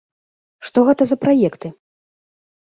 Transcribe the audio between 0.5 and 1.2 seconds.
Што гэта за